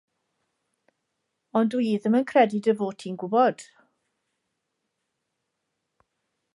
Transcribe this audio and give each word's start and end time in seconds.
Ond 1.61 1.73
dw 1.75 1.81
i 1.87 1.91
ddim 2.05 2.17
yn 2.21 2.25
credu 2.31 2.63
dy 2.69 2.73
fod 2.79 2.97
ti'n 3.05 3.21
gwybod. 3.25 3.67